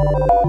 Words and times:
you 0.00 0.39